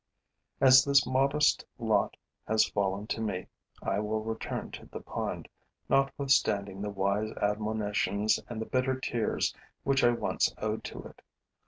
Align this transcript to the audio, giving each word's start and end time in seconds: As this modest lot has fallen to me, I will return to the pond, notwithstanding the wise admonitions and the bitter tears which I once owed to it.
As 0.59 0.83
this 0.83 1.05
modest 1.05 1.63
lot 1.77 2.17
has 2.47 2.65
fallen 2.65 3.05
to 3.05 3.21
me, 3.21 3.45
I 3.83 3.99
will 3.99 4.23
return 4.23 4.71
to 4.71 4.87
the 4.87 4.99
pond, 4.99 5.47
notwithstanding 5.89 6.81
the 6.81 6.89
wise 6.89 7.29
admonitions 7.39 8.39
and 8.49 8.59
the 8.59 8.65
bitter 8.65 8.99
tears 8.99 9.53
which 9.83 10.03
I 10.03 10.09
once 10.09 10.51
owed 10.57 10.83
to 10.85 11.03
it. 11.03 11.21